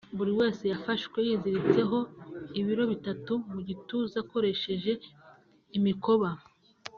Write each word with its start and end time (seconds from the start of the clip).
buri 0.17 0.31
wese 0.39 0.63
yafashwe 0.71 1.17
yiziritseho 1.27 1.97
ibiro 2.59 2.83
bitatu 2.93 3.33
mu 3.53 3.59
gituza 3.67 4.15
akoresheje 4.23 4.91
imikoba 5.77 6.29